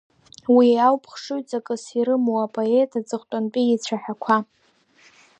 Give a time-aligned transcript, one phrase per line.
[0.55, 4.35] Уи ауп хшыҩҵакыс ирымоу апоет аҵыхәтәантәи ицәаҳәақәа.